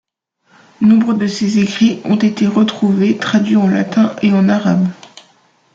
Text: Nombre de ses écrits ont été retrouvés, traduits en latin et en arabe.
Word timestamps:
Nombre 0.81 1.13
de 1.13 1.27
ses 1.27 1.59
écrits 1.59 2.01
ont 2.05 2.15
été 2.15 2.47
retrouvés, 2.47 3.17
traduits 3.17 3.55
en 3.55 3.67
latin 3.69 4.15
et 4.23 4.33
en 4.33 4.49
arabe. 4.49 4.87